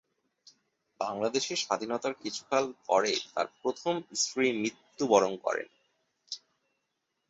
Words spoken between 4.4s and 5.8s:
মৃত্যুবরণ করেন।